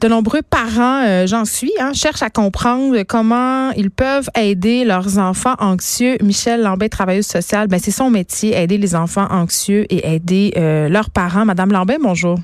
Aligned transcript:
De 0.00 0.08
nombreux 0.08 0.40
parents, 0.40 1.02
euh, 1.04 1.26
j'en 1.26 1.44
suis, 1.44 1.72
hein, 1.78 1.92
cherchent 1.92 2.22
à 2.22 2.30
comprendre 2.30 3.02
comment 3.02 3.70
ils 3.72 3.90
peuvent 3.90 4.30
aider 4.34 4.84
leurs 4.84 5.18
enfants 5.18 5.56
anxieux. 5.58 6.16
Michel 6.22 6.62
Lambert, 6.62 6.88
travailleuse 6.88 7.26
sociale, 7.26 7.68
ben, 7.68 7.78
c'est 7.78 7.90
son 7.90 8.08
métier, 8.08 8.56
aider 8.56 8.78
les 8.78 8.94
enfants 8.94 9.26
anxieux 9.30 9.84
et 9.90 10.14
aider 10.14 10.54
euh, 10.56 10.88
leurs 10.88 11.10
parents. 11.10 11.44
Madame 11.44 11.70
Lambert, 11.70 11.98
bonjour. 12.00 12.38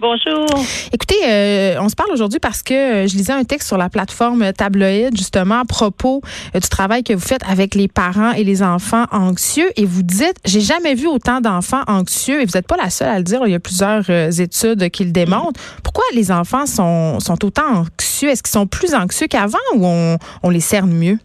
Bonjour. 0.00 0.46
Écoutez, 0.92 1.16
euh, 1.26 1.74
on 1.80 1.88
se 1.88 1.96
parle 1.96 2.12
aujourd'hui 2.12 2.38
parce 2.38 2.62
que 2.62 2.72
euh, 2.72 3.06
je 3.08 3.16
lisais 3.16 3.32
un 3.32 3.42
texte 3.42 3.66
sur 3.66 3.76
la 3.76 3.88
plateforme 3.88 4.52
Tabloïd 4.52 5.16
justement 5.16 5.58
à 5.58 5.64
propos 5.64 6.22
euh, 6.54 6.60
du 6.60 6.68
travail 6.68 7.02
que 7.02 7.14
vous 7.14 7.26
faites 7.26 7.42
avec 7.48 7.74
les 7.74 7.88
parents 7.88 8.30
et 8.30 8.44
les 8.44 8.62
enfants 8.62 9.06
anxieux. 9.10 9.68
Et 9.74 9.84
vous 9.84 10.04
dites 10.04 10.36
j'ai 10.44 10.60
jamais 10.60 10.94
vu 10.94 11.08
autant 11.08 11.40
d'enfants 11.40 11.82
anxieux. 11.88 12.40
Et 12.40 12.44
vous 12.44 12.52
n'êtes 12.54 12.68
pas 12.68 12.76
la 12.76 12.90
seule 12.90 13.08
à 13.08 13.18
le 13.18 13.24
dire, 13.24 13.40
il 13.44 13.50
y 13.50 13.56
a 13.56 13.60
plusieurs 13.60 14.08
études 14.08 14.88
qui 14.90 15.04
le 15.04 15.10
démontrent. 15.10 15.60
Pourquoi 15.82 16.04
les 16.14 16.30
enfants 16.30 16.66
sont, 16.66 17.18
autant 17.42 17.68
anxieux? 17.78 18.28
Est-ce 18.28 18.44
qu'ils 18.44 18.52
sont 18.52 18.68
plus 18.68 18.94
anxieux 18.94 19.26
qu'avant 19.26 19.58
ou 19.74 19.84
on, 19.84 20.16
on 20.44 20.50
les 20.50 20.60
cerne 20.60 20.92
mieux? 20.92 21.18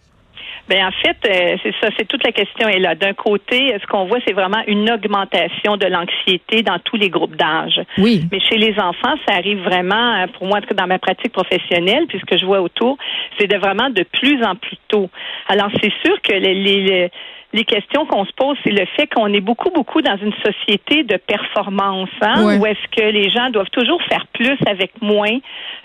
Ben 0.70 0.86
en 0.88 0.92
fait, 0.92 1.18
euh, 1.28 1.58
c'est 1.62 1.74
ça, 1.82 1.90
c'est 1.98 2.08
toute 2.08 2.24
la 2.24 2.32
question 2.32 2.70
est 2.70 2.80
là. 2.80 2.96
D'un 2.96 3.14
côté, 3.14 3.76
ce 3.82 3.86
qu'on 3.88 4.06
voit, 4.06 4.20
c'est 4.26 4.34
vraiment 4.34 4.62
une 4.68 4.90
augmentation 4.90 5.76
de 5.76 5.88
l'anxiété 5.88 6.64
dans 6.64 6.80
tous 6.80 6.96
les 6.96 7.10
groupes 7.10 7.36
d'âge. 7.36 7.82
Oui. 7.98 8.24
Mais 8.32 8.40
chez 8.40 8.58
les 8.58 8.74
enfants, 8.80 9.16
ça 9.28 9.36
arrive 9.36 9.62
vraiment, 9.62 10.22
euh, 10.22 10.28
pour 10.38 10.48
moi, 10.48 10.62
dans 10.62 10.88
ma 10.88 11.00
pratique 11.00 11.34
professionnelle, 11.34 12.06
puisque 12.08 12.38
je 12.38 12.46
vois 12.46 12.62
autour, 12.62 12.98
c'est 13.38 13.48
de 13.48 13.58
vraiment 13.58 13.90
de 13.90 14.04
plus 14.04 14.42
en 14.44 14.56
plus 14.56 14.78
tôt. 14.88 15.10
Alors, 15.50 15.70
c'est 15.82 15.92
sûr 16.04 16.22
que 16.22 16.34
les, 16.34 16.54
les, 16.54 17.12
les 17.54 17.66
questions 17.66 18.06
qu'on 18.08 18.26
se 18.26 18.32
pose, 18.34 18.58
c'est 18.64 18.72
le 18.72 18.86
fait 18.98 19.08
qu'on 19.14 19.32
est 19.32 19.40
beaucoup, 19.42 19.70
beaucoup 19.70 20.02
dans 20.02 20.18
une 20.18 20.34
société 20.44 21.04
de 21.04 21.18
performance, 21.18 22.10
hein, 22.22 22.46
Ouais. 22.46 22.58
où 22.58 22.66
est-ce 22.66 22.88
que 22.96 23.04
les 23.12 23.30
gens 23.30 23.50
doivent 23.52 23.70
toujours 23.70 24.02
faire 24.04 24.26
plus 24.34 24.58
avec 24.68 24.92
moins 25.02 25.38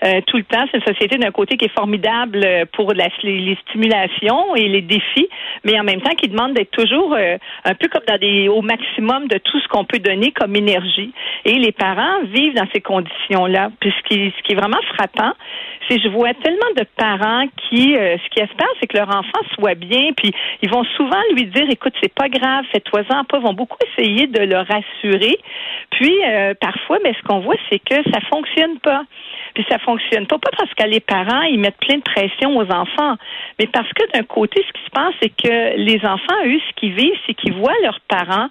euh, 0.04 0.20
tout 0.26 0.36
le 0.38 0.44
temps. 0.44 0.64
C'est 0.70 0.78
une 0.78 0.86
société 0.94 1.18
d'un 1.18 1.30
côté 1.30 1.56
qui 1.56 1.66
est 1.66 1.76
formidable 1.76 2.40
euh, 2.44 2.64
pour 2.72 2.92
la- 2.94 3.08
les, 3.22 3.38
les 3.40 3.58
stimulations 3.68 4.54
et 4.56 4.68
les 4.68 4.80
défis, 4.80 5.28
mais 5.64 5.78
en 5.78 5.84
même 5.84 6.00
temps 6.00 6.14
qui 6.14 6.28
demande 6.28 6.54
d'être 6.54 6.70
toujours 6.70 7.14
euh, 7.14 7.36
un 7.64 7.74
peu 7.74 7.88
comme 7.88 8.04
dans 8.08 8.18
des 8.18 8.48
au 8.48 8.62
maximum 8.62 9.28
de 9.28 9.38
tout 9.38 9.58
ce 9.60 9.68
qu'on 9.68 9.84
peut 9.84 9.98
donner 9.98 10.30
comme 10.32 10.56
énergie. 10.56 11.12
Et 11.44 11.54
les 11.54 11.72
parents 11.72 12.22
vivent 12.24 12.54
dans 12.54 12.66
ces 12.72 12.80
conditions-là. 12.80 13.70
Puis 13.80 13.92
ce 13.98 14.08
qui, 14.08 14.32
ce 14.36 14.42
qui 14.42 14.52
est 14.52 14.56
vraiment 14.56 14.80
frappant, 14.94 15.32
c'est 15.88 15.96
que 15.96 16.02
je 16.02 16.08
vois 16.08 16.32
tellement 16.34 16.72
de 16.76 16.84
parents 16.96 17.46
qui, 17.68 17.96
euh, 17.96 18.16
ce 18.22 18.28
qui 18.30 18.40
espèrent, 18.40 18.66
c'est 18.80 18.86
que 18.86 18.96
leur 18.96 19.08
enfant 19.08 19.40
soit 19.54 19.74
bien, 19.74 20.12
puis 20.16 20.32
ils 20.62 20.70
vont 20.70 20.84
souvent 20.96 21.20
lui 21.34 21.46
dire, 21.46 21.57
écoute, 21.68 21.94
c'est 22.02 22.12
pas 22.12 22.28
grave, 22.28 22.64
fais-toi-en 22.72 23.24
pas, 23.24 23.38
vont 23.38 23.54
beaucoup 23.54 23.78
essayer 23.90 24.26
de 24.26 24.40
le 24.40 24.56
rassurer. 24.56 25.38
Puis 25.90 26.14
euh, 26.24 26.54
parfois, 26.60 26.98
mais 27.02 27.12
ce 27.14 27.22
qu'on 27.22 27.40
voit, 27.40 27.56
c'est 27.70 27.78
que 27.78 27.96
ça 28.12 28.20
fonctionne 28.30 28.78
pas. 28.80 29.02
Puis 29.54 29.64
ça 29.68 29.78
fonctionne 29.78 30.26
pas, 30.26 30.38
pas 30.38 30.50
parce 30.56 30.72
que 30.74 30.84
les 30.84 31.00
parents, 31.00 31.42
ils 31.42 31.58
mettent 31.58 31.78
plein 31.78 31.96
de 31.96 32.02
pression 32.02 32.56
aux 32.56 32.70
enfants, 32.70 33.16
mais 33.58 33.66
parce 33.66 33.88
que 33.92 34.04
d'un 34.12 34.24
côté, 34.24 34.62
ce 34.66 34.72
qui 34.72 34.84
se 34.84 34.90
passe, 34.90 35.14
c'est 35.20 35.30
que 35.30 35.76
les 35.76 35.98
enfants, 36.04 36.36
eux, 36.44 36.60
ce 36.68 36.74
qu'ils 36.76 36.94
vivent, 36.94 37.18
c'est 37.26 37.34
qu'ils 37.34 37.54
voient 37.54 37.74
leurs 37.82 38.00
parents 38.08 38.48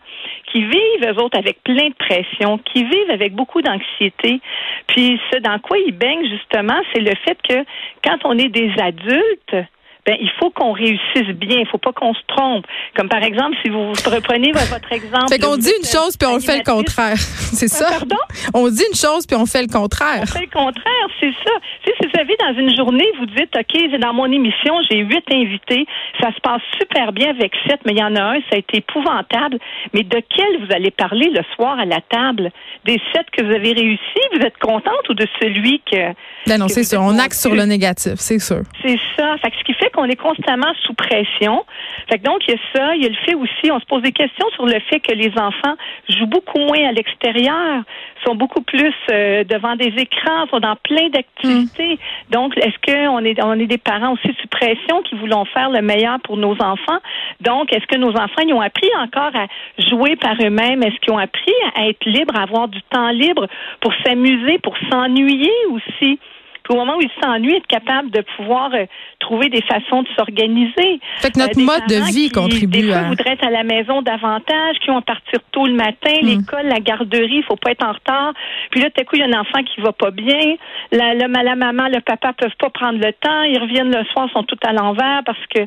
qui 0.52 0.64
vivent, 0.64 1.06
eux 1.06 1.22
autres, 1.22 1.38
avec 1.38 1.64
plein 1.64 1.90
de 1.90 1.94
pression, 1.94 2.58
qui 2.58 2.84
vivent 2.84 3.12
avec 3.12 3.34
beaucoup 3.34 3.62
d'anxiété. 3.62 4.42
Puis 4.88 5.20
ce 5.32 5.40
dans 5.40 5.60
quoi 5.60 5.78
ils 5.78 5.92
baignent, 5.92 6.28
justement, 6.30 6.80
c'est 6.94 7.02
le 7.02 7.14
fait 7.26 7.38
que 7.48 7.66
quand 8.04 8.18
on 8.26 8.38
est 8.38 8.50
des 8.50 8.72
adultes, 8.80 9.68
ben, 10.08 10.16
il 10.22 10.32
faut 10.40 10.50
qu'on 10.52 10.72
réussisse 10.72 11.36
bien. 11.36 11.58
Il 11.60 11.68
faut 11.68 11.78
pas 11.78 11.92
qu'on 11.92 12.14
se 12.14 12.22
trompe. 12.28 12.66
Comme 12.96 13.10
par 13.10 13.22
exemple, 13.22 13.58
si 13.62 13.70
vous 13.70 13.90
reprenez 13.90 14.54
votre 14.54 14.92
exemple. 14.94 15.28
Fait 15.28 15.38
qu'on 15.38 15.58
dit 15.58 15.72
une 15.78 15.86
chose 15.86 16.16
puis 16.16 16.28
on 16.28 16.40
fait 16.40 16.60
le 16.60 16.64
contraire. 16.64 17.18
C'est 17.20 17.68
ça? 17.68 17.90
Pardon? 17.90 18.16
On 18.54 18.70
dit 18.70 18.84
une 18.90 18.96
chose 18.96 19.28
puis 19.28 19.36
on 19.36 19.46
fait 19.46 19.64
le 19.64 19.68
contraire. 19.68 20.22
On 20.24 20.26
fait 20.26 20.46
le 20.46 20.52
contraire, 20.52 21.08
c'est 21.20 21.34
ça. 21.44 21.52
Tu 21.84 21.92
sais, 21.92 21.98
si 22.00 22.08
vous 22.08 22.20
avez 22.20 22.36
dans 22.40 22.58
une 22.58 22.76
journée, 22.76 23.08
vous 23.20 23.26
dites, 23.26 23.56
OK, 23.56 24.00
dans 24.00 24.14
mon 24.14 24.32
émission, 24.32 24.76
j'ai 24.90 25.00
huit 25.00 25.24
invités, 25.32 25.86
ça 26.22 26.30
se 26.34 26.40
passe 26.42 26.62
super 26.80 27.12
bien 27.12 27.32
avec 27.32 27.54
sept, 27.68 27.80
mais 27.86 27.94
il 27.94 28.00
y 28.00 28.04
en 28.04 28.16
a 28.16 28.22
un, 28.22 28.40
ça 28.50 28.56
a 28.56 28.58
été 28.58 28.78
épouvantable. 28.78 29.60
Mais 29.94 30.04
de 30.04 30.22
quel 30.30 30.66
vous 30.66 30.74
allez 30.74 30.92
parler 30.92 31.30
le 31.30 31.42
soir 31.56 31.80
à 31.80 31.86
la 31.86 32.00
table? 32.02 32.52
Des 32.86 33.02
sept 33.14 33.28
que 33.32 33.44
vous 33.44 33.52
avez 33.52 33.74
réussi, 33.74 34.22
vous 34.34 34.42
êtes 34.42 34.58
contente 34.58 35.10
ou 35.10 35.14
de 35.14 35.28
celui 35.42 35.82
que... 35.92 36.14
Ben 36.46 36.58
non, 36.60 36.68
c'est 36.68 36.84
sûr. 36.84 37.02
On 37.02 37.18
axe 37.18 37.42
sur 37.42 37.54
le 37.54 37.66
négatif, 37.66 38.16
c'est 38.16 38.40
sûr. 38.40 38.62
C'est 38.82 39.00
ça. 39.18 39.36
Fait 39.42 39.52
que 39.52 39.58
ce 39.58 39.64
qui 39.64 39.74
fait 39.74 39.92
qu'on 39.98 40.06
est 40.06 40.16
constamment 40.16 40.72
sous 40.84 40.94
pression. 40.94 41.66
Fait 42.08 42.20
que 42.20 42.24
donc, 42.24 42.48
il 42.48 42.52
y 42.52 42.54
a 42.54 42.60
ça. 42.74 42.96
Il 42.96 43.04
y 43.04 43.06
a 43.08 43.10
le 43.10 43.16
fait 43.26 43.34
aussi, 43.34 43.72
on 43.72 43.80
se 43.80 43.86
pose 43.86 44.04
des 44.04 44.12
questions 44.12 44.48
sur 44.54 44.66
le 44.66 44.80
fait 44.90 45.00
que 45.00 45.14
les 45.14 45.32
enfants 45.38 45.76
jouent 46.08 46.28
beaucoup 46.28 46.60
moins 46.60 46.88
à 46.88 46.92
l'extérieur, 46.92 47.84
sont 48.26 48.36
beaucoup 48.36 48.62
plus 48.62 48.94
euh, 49.12 49.44
devant 49.44 49.76
des 49.76 49.92
écrans, 49.98 50.46
sont 50.52 50.60
dans 50.60 50.76
plein 50.76 51.10
d'activités. 51.10 51.98
Donc, 52.30 52.56
est-ce 52.58 52.78
qu'on 52.86 53.26
est, 53.26 53.44
on 53.44 53.54
est 53.54 53.66
des 53.66 53.80
parents 53.80 54.14
aussi 54.14 54.36
sous 54.40 54.48
pression 54.48 55.02
qui 55.02 55.16
voulons 55.16 55.46
faire 55.46 55.72
le 55.72 55.82
meilleur 55.82 56.20
pour 56.24 56.38
nos 56.38 56.54
enfants? 56.62 57.00
Donc, 57.42 57.74
est-ce 57.74 57.88
que 57.88 57.98
nos 57.98 58.12
enfants, 58.12 58.44
ils 58.46 58.54
ont 58.54 58.62
appris 58.62 58.90
encore 59.00 59.32
à 59.36 59.48
jouer 59.90 60.16
par 60.16 60.36
eux-mêmes? 60.40 60.84
Est-ce 60.84 61.00
qu'ils 61.00 61.14
ont 61.14 61.18
appris 61.18 61.54
à 61.76 61.88
être 61.88 62.06
libres, 62.06 62.36
à 62.38 62.44
avoir 62.44 62.68
du 62.68 62.82
temps 62.84 63.10
libre 63.10 63.48
pour 63.82 63.94
s'amuser, 64.06 64.60
pour 64.60 64.76
s'ennuyer 64.92 65.52
aussi? 65.72 66.20
Puis 66.68 66.76
au 66.78 66.80
moment 66.80 66.98
où 66.98 67.02
ils 67.02 67.10
s'ennuient, 67.24 67.56
être 67.56 67.68
capable 67.68 68.10
de 68.12 68.22
pouvoir 68.36 68.74
euh, 68.74 68.86
trouver 69.20 69.48
des 69.50 69.62
façons 69.62 70.04
de 70.04 70.08
s'organiser. 70.18 71.00
Fait 71.20 71.32
que 71.32 71.40
notre 71.40 71.60
Euh, 71.60 71.64
mode 71.64 71.88
de 71.88 71.96
vie 72.12 72.28
qui, 72.28 72.32
contribue 72.32 72.82
des 72.82 72.88
fois, 72.88 72.98
à- 72.98 73.04
voudraient 73.04 73.34
être 73.34 73.46
à 73.48 73.50
la 73.52 73.64
maison 73.64 74.02
davantage, 74.02 74.78
qui 74.82 74.88
vont 74.90 75.02
partir 75.02 75.40
tôt 75.52 75.66
le 75.66 75.74
matin, 75.74 76.12
Hmm. 76.22 76.28
l'école, 76.28 76.66
la 76.68 76.80
garderie, 76.80 77.38
il 77.38 77.44
faut 77.44 77.56
pas 77.56 77.72
être 77.72 77.86
en 77.86 77.94
retard. 77.94 78.34
Puis 78.72 78.82
là, 78.82 78.90
tout 78.90 79.00
à 79.02 79.06
coup, 79.06 79.16
il 79.16 79.20
y 79.20 79.24
a 79.24 79.28
un 79.28 79.40
enfant 79.40 79.64
qui 79.64 79.80
va 79.82 79.94
pas 79.94 80.12
bien. 80.12 80.56
La, 80.92 81.14
la, 81.14 81.28
la 81.28 81.56
maman, 81.56 81.88
le 81.88 82.02
papa 82.02 82.34
peuvent 82.34 82.56
pas 82.60 82.70
prendre 82.70 83.00
le 83.00 83.14
temps. 83.14 83.44
Ils 83.44 83.60
reviennent 83.60 83.96
le 83.96 84.04
soir, 84.12 84.30
sont 84.34 84.44
tout 84.44 84.60
à 84.66 84.74
l'envers 84.74 85.22
parce 85.26 85.46
que... 85.54 85.62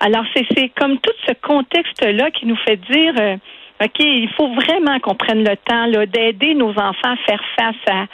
Alors, 0.00 0.24
c'est 0.34 0.44
c'est 0.56 0.68
comme 0.70 0.98
tout 0.98 1.12
ce 1.28 1.32
contexte-là 1.40 2.30
qui 2.32 2.46
nous 2.46 2.56
fait 2.56 2.76
dire... 2.90 3.14
euh, 3.20 3.36
OK, 3.82 3.98
il 3.98 4.28
faut 4.36 4.48
vraiment 4.54 5.00
qu'on 5.00 5.16
prenne 5.16 5.42
le 5.42 5.56
temps 5.56 5.86
là, 5.86 6.06
d'aider 6.06 6.54
nos 6.54 6.70
enfants 6.70 7.14
à 7.14 7.16
faire 7.26 7.42
face 7.58 7.74
à, 7.90 8.04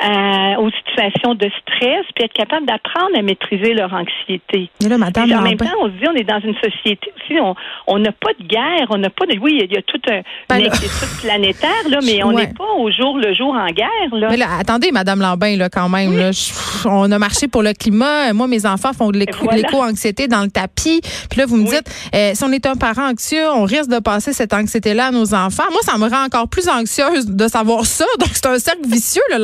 à- 0.00 0.60
aux 0.60 0.70
situations 0.70 1.34
de 1.34 1.48
stress, 1.62 2.04
puis 2.14 2.24
être 2.24 2.32
capable 2.32 2.66
d'apprendre 2.66 3.16
à 3.18 3.22
maîtriser 3.22 3.74
leur 3.74 3.92
anxiété. 3.92 4.70
Mais 4.82 4.88
là, 4.88 4.98
Madame 4.98 5.32
en 5.32 5.42
même 5.42 5.56
temps, 5.56 5.66
on 5.80 5.86
se 5.86 5.92
dit, 5.92 6.04
on 6.08 6.14
est 6.14 6.24
dans 6.24 6.40
une 6.40 6.54
société 6.56 7.12
aussi, 7.16 7.38
on 7.86 7.98
n'a 7.98 8.12
pas 8.12 8.30
de 8.38 8.44
guerre, 8.46 8.86
on 8.90 8.98
n'a 8.98 9.10
pas 9.10 9.26
de... 9.26 9.38
Oui, 9.40 9.60
il 9.62 9.72
y 9.72 9.76
a 9.76 9.82
toute 9.82 10.08
un, 10.10 10.20
Ben 10.48 10.58
une 10.58 10.64
là- 10.64 10.70
inquiétude 10.72 11.20
planétaire, 11.22 11.88
là, 11.88 11.98
mais 12.04 12.22
on 12.24 12.28
Ouais. 12.28 12.46
n'est 12.46 12.52
pas 12.54 12.72
au 12.78 12.90
jour 12.90 13.18
le 13.18 13.34
jour 13.34 13.54
en 13.54 13.66
guerre. 13.68 13.88
Là. 14.12 14.28
Mais 14.30 14.36
là, 14.36 14.46
attendez, 14.60 14.90
Madame 14.92 15.20
Lambin, 15.20 15.56
là, 15.56 15.68
quand 15.68 15.88
même. 15.88 16.16
là, 16.16 16.32
je- 16.32 16.52
on 16.88 17.10
a 17.10 17.18
marché 17.18 17.48
pour 17.48 17.62
le 17.62 17.72
climat. 17.72 18.32
Moi, 18.32 18.46
mes 18.46 18.66
enfants 18.66 18.92
font 18.92 19.10
de 19.10 19.24
voilà. 19.42 19.56
l'éco-anxiété 19.56 20.28
dans 20.28 20.42
le 20.42 20.50
tapis. 20.50 21.00
Puis 21.30 21.38
là, 21.40 21.46
vous 21.46 21.56
me 21.56 21.64
Oui. 21.64 21.70
dites, 21.70 21.90
euh, 22.14 22.30
si 22.34 22.44
on 22.44 22.52
est 22.52 22.66
un 22.66 22.76
parent 22.76 23.10
anxieux, 23.10 23.48
on 23.54 23.64
risque 23.64 23.90
de 23.90 23.98
passer 23.98 24.32
cette 24.32 24.52
anxiété-là 24.54 25.06
à 25.06 25.10
nos 25.10 25.34
enfants. 25.34 25.64
Moi, 25.70 25.80
ça 25.82 25.96
me 25.98 26.08
rend 26.08 26.24
encore 26.24 26.48
plus 26.48 26.68
anxieuse 26.68 27.26
de 27.26 27.48
savoir 27.48 27.84
ça. 27.84 28.04
Donc, 28.18 28.28
c'est 28.32 28.46
un 28.46 28.58
cercle 28.58 28.86
vicieux, 28.88 29.22
là, 29.30 29.38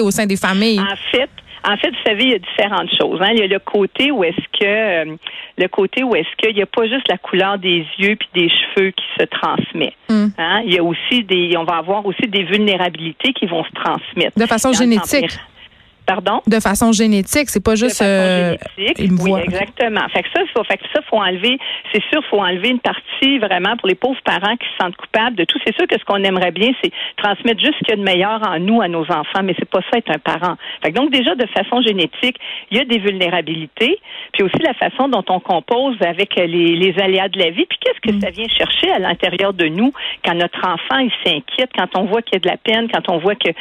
au 0.00 0.10
sein 0.10 0.26
des 0.26 0.36
familles? 0.36 0.80
En 0.80 0.96
fait, 1.10 1.30
en 1.66 1.76
fait, 1.76 1.90
vous 1.90 2.04
savez, 2.06 2.24
il 2.24 2.30
y 2.30 2.34
a 2.34 2.38
différentes 2.38 2.90
choses. 2.98 3.20
Hein. 3.22 3.30
Il 3.32 3.38
y 3.38 3.42
a 3.42 3.46
le 3.46 3.58
côté 3.58 4.10
où 4.10 4.22
est-ce 4.22 4.58
que 4.58 4.64
euh, 4.64 5.16
le 5.56 5.68
côté 5.68 6.02
où 6.02 6.14
est-ce 6.14 6.28
qu'il 6.36 6.54
n'y 6.54 6.62
a 6.62 6.66
pas 6.66 6.86
juste 6.86 7.08
la 7.08 7.16
couleur 7.16 7.58
des 7.58 7.86
yeux 7.98 8.16
puis 8.16 8.28
des 8.34 8.48
cheveux 8.48 8.90
qui 8.90 9.04
se 9.18 9.24
transmet. 9.24 9.94
Mm. 10.10 10.26
Hein. 10.36 10.62
Il 10.66 10.74
y 10.74 10.78
a 10.78 10.84
aussi 10.84 11.24
des, 11.24 11.56
on 11.56 11.64
va 11.64 11.76
avoir 11.76 12.04
aussi 12.04 12.28
des 12.28 12.44
vulnérabilités 12.44 13.32
qui 13.32 13.46
vont 13.46 13.64
se 13.64 13.70
transmettre. 13.72 14.38
De 14.38 14.46
façon 14.46 14.72
génétique. 14.72 15.38
Pardon? 16.06 16.42
De 16.46 16.60
façon 16.60 16.92
génétique, 16.92 17.48
c'est 17.48 17.64
pas 17.64 17.72
de 17.72 17.76
juste 17.76 17.98
façon 17.98 18.10
euh, 18.10 18.56
génétique. 18.76 19.12
oui, 19.22 19.40
exactement. 19.42 20.06
Fait 20.12 20.22
que 20.22 20.28
ça, 20.34 20.42
faut, 20.54 20.64
fait 20.64 20.76
que 20.76 20.84
ça, 20.92 21.00
faut 21.08 21.16
enlever. 21.16 21.58
C'est 21.92 22.02
sûr, 22.12 22.22
faut 22.30 22.40
enlever 22.40 22.68
une 22.70 22.80
partie 22.80 23.38
vraiment 23.38 23.76
pour 23.76 23.88
les 23.88 23.94
pauvres 23.94 24.20
parents 24.24 24.56
qui 24.56 24.66
se 24.66 24.84
sentent 24.84 24.96
coupables 24.96 25.36
de 25.36 25.44
tout. 25.44 25.58
C'est 25.66 25.74
sûr 25.74 25.86
que 25.86 25.98
ce 25.98 26.04
qu'on 26.04 26.22
aimerait 26.22 26.50
bien, 26.50 26.72
c'est 26.82 26.92
transmettre 27.16 27.60
juste 27.60 27.74
ce 27.80 27.84
qu'il 27.84 27.90
y 27.90 27.92
a 27.92 27.96
de 27.96 28.02
meilleur 28.02 28.40
en 28.46 28.58
nous 28.58 28.82
à 28.82 28.88
nos 28.88 29.04
enfants, 29.04 29.42
mais 29.42 29.54
c'est 29.58 29.68
pas 29.68 29.80
ça 29.90 29.98
être 29.98 30.10
un 30.10 30.18
parent. 30.18 30.56
Fait 30.82 30.92
que 30.92 30.96
donc 30.96 31.10
déjà 31.10 31.34
de 31.34 31.46
façon 31.46 31.80
génétique, 31.80 32.36
il 32.70 32.78
y 32.78 32.80
a 32.80 32.84
des 32.84 32.98
vulnérabilités, 32.98 33.98
puis 34.32 34.42
aussi 34.42 34.58
la 34.62 34.74
façon 34.74 35.08
dont 35.08 35.24
on 35.28 35.40
compose 35.40 35.96
avec 36.00 36.36
les, 36.36 36.46
les 36.76 36.94
aléas 37.00 37.28
de 37.28 37.38
la 37.38 37.50
vie. 37.50 37.64
Puis 37.66 37.78
qu'est-ce 37.80 38.00
que 38.00 38.20
ça 38.20 38.30
vient 38.30 38.48
chercher 38.48 38.90
à 38.90 38.98
l'intérieur 38.98 39.54
de 39.54 39.66
nous 39.66 39.92
quand 40.24 40.34
notre 40.34 40.60
enfant 40.66 40.98
il 40.98 41.12
s'inquiète, 41.24 41.70
quand 41.76 41.96
on 41.96 42.04
voit 42.04 42.20
qu'il 42.22 42.34
y 42.34 42.36
a 42.36 42.40
de 42.40 42.48
la 42.48 42.56
peine, 42.56 42.88
quand 42.92 43.08
on 43.08 43.18
voit 43.18 43.34
qu'il 43.36 43.54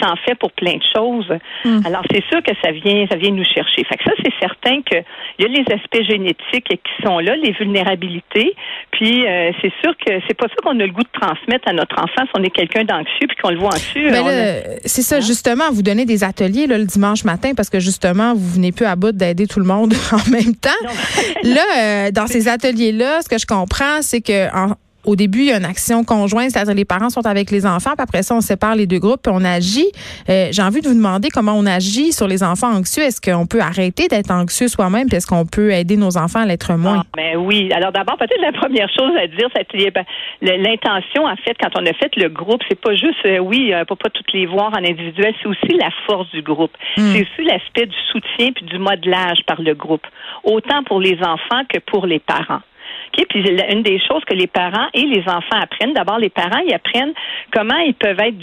s'en 0.00 0.14
fait 0.24 0.34
pour 0.36 0.52
plein 0.52 0.76
de 0.76 0.84
choses. 0.94 1.32
Mm. 1.64 1.87
Alors, 1.88 2.02
c'est 2.12 2.22
sûr 2.28 2.42
que 2.42 2.52
ça 2.62 2.70
vient, 2.70 3.06
ça 3.10 3.16
vient 3.16 3.30
nous 3.30 3.44
chercher. 3.44 3.82
Fait 3.84 3.96
que 3.96 4.04
ça, 4.04 4.10
c'est 4.22 4.32
certain 4.38 4.82
qu'il 4.82 5.02
y 5.38 5.44
a 5.44 5.48
les 5.48 5.64
aspects 5.72 6.02
génétiques 6.06 6.68
qui 6.68 7.02
sont 7.02 7.18
là, 7.18 7.34
les 7.36 7.52
vulnérabilités. 7.52 8.54
Puis, 8.90 9.26
euh, 9.26 9.52
c'est 9.62 9.72
sûr 9.82 9.96
que 9.96 10.20
c'est 10.28 10.36
pas 10.36 10.48
ça 10.48 10.56
qu'on 10.62 10.78
a 10.80 10.84
le 10.84 10.92
goût 10.92 11.02
de 11.02 11.18
transmettre 11.18 11.66
à 11.66 11.72
notre 11.72 11.96
enfant 11.96 12.24
si 12.24 12.30
on 12.34 12.42
est 12.42 12.50
quelqu'un 12.50 12.84
d'anxieux 12.84 13.26
puis 13.26 13.36
qu'on 13.42 13.50
le 13.50 13.58
voit 13.58 13.70
anxieux. 13.70 14.10
Ben 14.10 14.22
c'est 14.84 15.00
ça, 15.00 15.16
hein? 15.16 15.20
justement, 15.20 15.70
vous 15.72 15.82
donnez 15.82 16.04
des 16.04 16.24
ateliers 16.24 16.66
là, 16.66 16.76
le 16.76 16.84
dimanche 16.84 17.24
matin 17.24 17.52
parce 17.56 17.70
que 17.70 17.80
justement, 17.80 18.34
vous 18.34 18.50
venez 18.50 18.70
plus 18.70 18.84
à 18.84 18.94
bout 18.94 19.12
d'aider 19.12 19.46
tout 19.46 19.60
le 19.60 19.66
monde 19.66 19.94
en 20.12 20.30
même 20.30 20.54
temps. 20.56 20.68
là, 21.42 21.62
euh, 21.78 22.10
dans 22.10 22.26
ces 22.34 22.48
ateliers-là, 22.48 23.22
ce 23.22 23.30
que 23.30 23.38
je 23.38 23.46
comprends, 23.46 24.02
c'est 24.02 24.20
que 24.20 24.54
en, 24.54 24.74
au 25.08 25.16
début, 25.16 25.38
il 25.38 25.46
y 25.46 25.52
a 25.52 25.56
une 25.56 25.64
action 25.64 26.04
conjointe, 26.04 26.50
c'est-à-dire 26.50 26.74
les 26.74 26.84
parents 26.84 27.08
sont 27.08 27.26
avec 27.26 27.50
les 27.50 27.64
enfants, 27.64 27.92
puis 27.96 28.02
après 28.02 28.22
ça, 28.22 28.34
on 28.34 28.42
sépare 28.42 28.76
les 28.76 28.86
deux 28.86 28.98
groupes, 28.98 29.22
puis 29.22 29.32
on 29.34 29.42
agit. 29.42 29.90
Euh, 30.28 30.48
j'ai 30.52 30.62
envie 30.62 30.82
de 30.82 30.88
vous 30.88 30.94
demander 30.94 31.30
comment 31.30 31.54
on 31.54 31.64
agit 31.64 32.12
sur 32.12 32.28
les 32.28 32.42
enfants 32.42 32.70
anxieux. 32.76 33.02
Est-ce 33.02 33.20
qu'on 33.20 33.46
peut 33.46 33.60
arrêter 33.60 34.06
d'être 34.08 34.30
anxieux 34.30 34.68
soi-même, 34.68 35.08
puis 35.08 35.16
est-ce 35.16 35.26
qu'on 35.26 35.46
peut 35.46 35.70
aider 35.72 35.96
nos 35.96 36.18
enfants 36.18 36.40
à 36.40 36.46
l'être 36.46 36.74
moins? 36.74 37.04
Ah, 37.06 37.16
ben 37.16 37.36
oui. 37.38 37.70
Alors 37.72 37.90
d'abord, 37.90 38.18
peut-être 38.18 38.40
la 38.40 38.52
première 38.52 38.88
chose 38.90 39.12
à 39.16 39.26
dire, 39.26 39.48
c'est 39.56 39.66
l'intention, 40.42 41.24
en 41.24 41.36
fait, 41.36 41.56
quand 41.58 41.70
on 41.80 41.86
a 41.86 41.92
fait 41.94 42.14
le 42.16 42.28
groupe, 42.28 42.60
c'est 42.68 42.80
pas 42.80 42.94
juste, 42.94 43.24
euh, 43.24 43.38
oui, 43.38 43.72
euh, 43.72 43.84
pas 43.86 43.96
toutes 44.12 44.32
les 44.34 44.44
voir 44.44 44.72
en 44.74 44.84
individuel, 44.84 45.34
c'est 45.42 45.48
aussi 45.48 45.78
la 45.80 45.90
force 46.06 46.30
du 46.32 46.42
groupe. 46.42 46.72
Hmm. 46.96 47.12
C'est 47.12 47.22
aussi 47.22 47.48
l'aspect 47.48 47.86
du 47.86 47.96
soutien 48.12 48.52
puis 48.52 48.66
du 48.66 48.78
modelage 48.78 49.38
par 49.46 49.62
le 49.62 49.74
groupe, 49.74 50.06
autant 50.44 50.82
pour 50.84 51.00
les 51.00 51.18
enfants 51.22 51.62
que 51.72 51.78
pour 51.78 52.06
les 52.06 52.18
parents. 52.18 52.60
Puis 53.12 53.44
une 53.70 53.82
des 53.82 54.00
choses 54.00 54.24
que 54.24 54.34
les 54.34 54.46
parents 54.46 54.88
et 54.94 55.02
les 55.02 55.22
enfants 55.28 55.60
apprennent, 55.60 55.92
d'abord 55.92 56.18
les 56.18 56.30
parents, 56.30 56.62
ils 56.66 56.72
apprennent 56.72 57.12
comment 57.52 57.76
ils 57.78 57.94
peuvent 57.94 58.18
être 58.20 58.36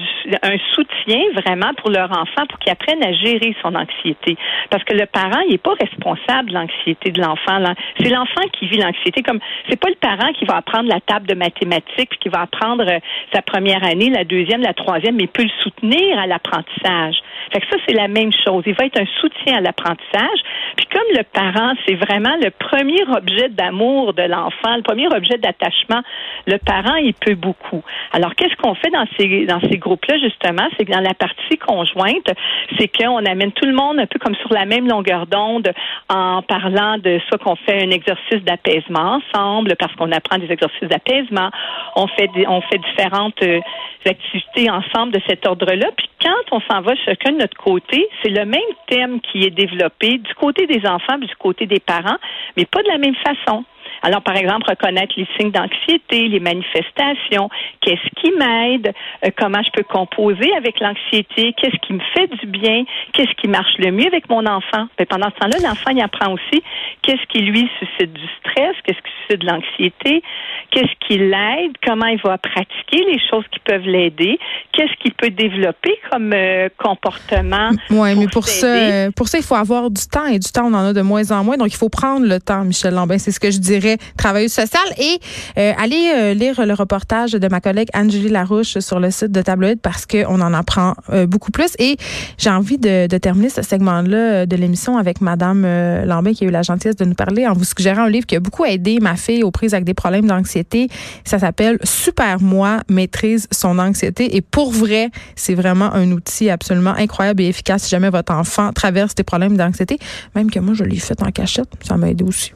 un 0.44 0.58
soutien 0.74 1.22
vraiment 1.34 1.74
pour 1.78 1.90
leur 1.90 2.12
enfant 2.12 2.46
pour 2.48 2.60
qu'ils 2.60 2.72
apprennent 2.72 3.04
à 3.04 3.14
gérer 3.14 3.56
son 3.62 3.74
anxiété. 3.76 4.38
Parce 4.70 4.84
que 4.84 4.94
le 4.94 5.06
parent, 5.06 5.42
il 5.48 5.52
n'est 5.52 5.58
pas 5.58 5.74
responsable 5.80 6.50
de 6.50 6.54
l'anxiété 6.54 7.12
de 7.12 7.22
l'enfant. 7.22 7.64
C'est 8.00 8.10
l'enfant 8.10 8.42
qui 8.54 8.68
vit 8.68 8.78
l'anxiété. 8.78 9.24
Comme 9.24 9.40
c'est 9.70 9.80
pas 9.80 9.90
le 9.90 9.96
parent 9.96 10.32
qui 10.34 10.46
va 10.46 10.58
apprendre 10.58 10.90
la 10.90 11.00
table 11.02 11.28
de 11.28 11.36
mathématiques 11.36 12.10
puis 12.10 12.20
qui 12.20 12.30
va 12.30 12.42
apprendre 12.42 12.86
euh, 12.88 13.00
sa 13.34 13.42
première 13.42 13.84
année, 13.84 14.10
la 14.10 14.24
deuxième, 14.24 14.62
la 14.62 14.74
troisième, 14.74 15.16
mais 15.16 15.24
il 15.24 15.30
peut 15.30 15.44
le 15.44 15.64
soutenir 15.64 16.20
à 16.20 16.28
l'apprentissage. 16.28 17.16
Fait 17.52 17.62
que 17.62 17.68
ça, 17.70 17.78
c'est 17.88 17.94
la 17.94 18.08
même 18.08 18.32
chose. 18.46 18.64
Il 18.66 18.74
va 18.74 18.86
être 18.86 19.00
un 19.00 19.06
soutien 19.20 19.58
à 19.58 19.62
l'apprentissage. 19.62 20.40
Puis 20.76 20.88
comme 20.88 21.08
le 21.16 21.24
parent, 21.24 21.74
c'est 21.88 21.96
vraiment 21.96 22.36
le 22.42 22.50
premier 22.52 23.02
objet 23.16 23.50
d'amour 23.50 24.14
de 24.14 24.24
l'enfant, 24.24 24.76
le 24.76 24.82
premier 24.82 25.08
objet 25.08 25.38
d'attachement, 25.38 26.02
le 26.48 26.58
parent, 26.58 26.96
il 26.96 27.14
peut 27.14 27.36
beaucoup. 27.36 27.84
Alors, 28.14 28.36
qu'est-ce 28.36 28.56
qu'on 28.58 28.76
fait 28.76 28.90
dans 28.90 29.06
ces, 29.18 29.46
dans 29.46 29.60
ces 29.62 29.78
groupes-là, 29.78 30.18
justement? 30.20 30.68
C'est 30.78 30.86
que 30.86 30.92
dans 30.92 31.02
la 31.02 31.14
partie 31.14 31.58
conjointe, 31.58 32.30
c'est 32.78 32.88
qu'on 32.88 33.26
amène 33.26 33.52
tout 33.52 33.66
le 33.66 33.74
monde 33.74 34.00
un 34.00 34.06
peu 34.06 34.20
comme 34.20 34.36
sur 34.36 34.54
la 34.54 34.66
même 34.66 34.88
longueur 34.88 35.28
d'onde 35.28 35.72
en 36.10 36.42
parlant 36.42 36.98
de 36.98 37.20
ça 37.30 37.38
qu'on 37.38 37.56
fait 37.56 37.84
un 37.84 37.92
exercice 37.92 38.44
d'apaisement 38.44 39.20
ensemble 39.20 39.76
parce 39.78 39.94
qu'on 39.96 40.12
apprend 40.12 40.38
des 40.38 40.52
exercices 40.52 40.90
d'apaisement. 40.90 41.50
On 41.96 42.08
fait, 42.08 42.30
on 42.48 42.62
fait 42.62 42.80
différentes 42.80 43.42
euh, 43.44 43.60
activités 44.06 44.70
ensemble 44.70 45.14
de 45.14 45.22
cet 45.28 45.48
ordre-là. 45.48 45.88
Puis 45.98 46.10
quand 46.22 46.58
on 46.58 46.62
s'en 46.62 46.82
va 46.82 46.94
chacun 47.06 47.32
de 47.36 47.42
notre 47.42 47.58
côté, 47.58 48.08
c'est 48.22 48.30
le 48.30 48.46
même 48.46 48.60
thème 48.88 49.20
qui 49.22 49.44
est 49.44 49.52
développé 49.52 50.18
du 50.18 50.34
côté 50.36 50.66
des 50.66 50.88
enfants, 50.88 51.18
du 51.18 51.36
côté 51.36 51.66
des 51.66 51.80
parents, 51.80 52.18
mais 52.58 52.66
pas 52.66 52.82
de 52.82 52.88
la 52.88 52.98
même 52.98 53.16
façon. 53.16 53.64
Alors, 54.06 54.22
par 54.22 54.38
exemple, 54.38 54.69
reconnaître 54.69 55.16
les 55.18 55.28
signes 55.36 55.50
d'anxiété, 55.50 56.28
les 56.28 56.40
manifestations, 56.40 57.50
qu'est-ce 57.81 58.22
qui 58.22 58.31
m'aide, 58.38 58.94
euh, 59.25 59.31
comment 59.36 59.63
je 59.63 59.72
peux 59.72 59.81
composer 59.81 60.54
avec 60.56 60.80
l'anxiété, 60.80 61.56
qu'est-ce 61.57 61.78
qui 61.81 61.94
me 61.94 62.02
fait 62.13 62.28
du 62.28 62.46
bien, 62.46 62.84
qu'est-ce 63.13 63.34
qui 63.42 63.48
marche 63.48 63.74
le 63.80 63.92
mieux 63.92 64.06
avec 64.06 64.30
mon 64.30 64.46
enfant. 64.46 64.86
Mais 65.00 65.07
pendant 65.07 65.30
ce 65.31 65.40
temps-là, 65.40 65.68
l'enfant, 65.68 65.90
il 65.90 66.02
apprend 66.02 66.34
aussi 66.34 66.62
qu'est-ce 67.02 67.25
qui 67.30 67.40
lui 67.40 67.68
suscite 67.80 68.13
du 68.13 68.28
stress, 68.40 68.75
qu'est-ce 68.84 69.00
qui 69.00 69.12
suscite 69.22 69.42
de 69.42 69.48
l'anxiété, 69.48 70.24
qu'est-ce 70.69 71.08
qui 71.08 71.18
l'aide, 71.18 71.72
comment 71.84 72.06
il 72.06 72.19
va 72.24 72.38
pratiquer 72.38 73.04
les 73.12 73.19
choses 73.28 73.46
qui 73.51 73.60
peuvent 73.60 73.88
l'aider, 73.88 74.38
qu'est-ce 74.72 74.94
qu'il 75.01 75.13
peut 75.13 75.31
développer 75.31 75.98
comme 76.12 76.31
euh, 76.31 76.69
comportement. 76.78 77.72
Oui, 77.90 78.16
mais 78.16 78.28
pour 78.28 78.48
ça, 78.48 78.68
euh, 78.68 79.12
pour 79.16 79.28
ça, 79.28 79.40
il 79.40 79.44
faut 79.44 79.56
avoir 79.56 79.90
du 79.90 80.06
temps 80.08 80.28
et 80.28 80.38
du 80.38 80.51
temps, 80.51 80.66
on 80.66 80.74
en 80.74 80.86
a 80.90 80.94
de 80.94 81.01
moins 81.01 81.31
en 81.31 81.44
moins. 81.44 81.58
Donc, 81.58 81.74
il 81.74 81.78
faut 81.78 81.90
prendre 81.90 82.28
le 82.28 82.40
temps, 82.40 82.63
Michel 82.63 82.94
Lambin. 82.94 83.18
C'est 83.18 83.31
ce 83.31 83.40
que 83.40 83.50
je 83.50 83.60
dirais, 83.60 83.95
travailleuse 84.18 84.52
sociale. 84.52 84.88
Et 84.98 85.20
euh, 85.58 85.74
allez 85.78 86.34
lire 86.36 86.66
le 86.66 86.74
reportage 86.74 87.32
de 87.32 87.48
ma 87.48 87.62
collègue 87.62 87.90
Angélie 87.94 88.30
Larouche 88.30 88.80
sur 88.80 89.00
le 89.00 89.12
site 89.12 89.32
de 89.32 89.42
Tabloïd 89.42 89.80
parce 89.82 90.06
qu'on 90.06 90.42
en 90.42 90.54
apprend 90.54 90.94
beaucoup 91.28 91.52
plus. 91.52 91.74
Et 91.80 91.98
j'ai 92.38 92.50
envie 92.50 92.78
de, 92.78 93.08
de, 93.08 93.18
terminer 93.18 93.50
ce 93.50 93.62
segment-là 93.62 94.46
de 94.46 94.56
l'émission 94.56 94.98
avec 94.98 95.22
Madame 95.22 95.66
Lambin 96.06 96.34
qui 96.34 96.46
a 96.46 96.48
eu 96.48 96.52
la 96.52 96.62
gentillesse 96.62 96.96
de 96.96 97.06
nous 97.06 97.14
parler 97.14 97.48
en 97.48 97.54
vous 97.54 97.64
suggérant 97.64 98.04
un 98.04 98.10
livre 98.10 98.26
qui 98.26 98.36
a 98.36 98.40
beaucoup 98.40 98.66
aidé 98.66 99.00
ma 99.00 99.16
fille 99.16 99.44
aux 99.44 99.52
prises 99.52 99.74
avec 99.74 99.86
des 99.86 99.94
problèmes 99.94 100.28
d'anxiété. 100.28 100.90
Ça 101.24 101.40
s'appelle 101.40 101.78
Super 101.84 102.42
Moi 102.42 102.80
maîtrise 102.90 103.48
son 103.52 103.80
anxiété. 103.80 104.36
Et 104.36 104.42
pour 104.42 104.72
vrai, 104.72 105.10
c'est 105.36 105.56
vraiment 105.56 105.94
un 105.94 106.12
outil 106.12 106.50
absolument 106.50 106.94
incroyable 106.98 107.42
et 107.44 107.48
efficace 107.48 107.84
si 107.84 107.90
jamais 107.90 108.10
votre 108.10 108.34
enfant 108.34 108.72
traverse 108.74 109.16
des 109.16 109.24
problèmes 109.24 109.58
d'anxiété. 109.58 109.98
Même 110.36 110.50
que 110.52 110.60
moi, 110.60 110.74
je 110.74 110.84
l'ai 110.84 110.98
fait 110.98 111.22
en 111.22 111.32
cachette. 111.32 111.70
Ça 111.82 111.98
m'a 111.98 112.10
aidé 112.10 112.24
aussi. 112.24 112.54